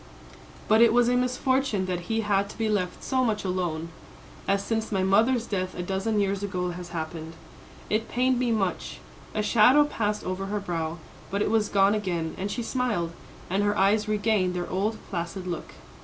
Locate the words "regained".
14.07-14.55